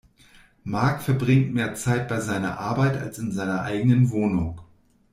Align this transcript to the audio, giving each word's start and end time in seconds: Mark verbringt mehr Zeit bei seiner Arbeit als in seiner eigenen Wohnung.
Mark 0.63 1.03
verbringt 1.03 1.53
mehr 1.53 1.75
Zeit 1.75 2.07
bei 2.07 2.19
seiner 2.21 2.57
Arbeit 2.59 2.99
als 2.99 3.19
in 3.19 3.31
seiner 3.31 3.61
eigenen 3.61 4.09
Wohnung. 4.09 4.59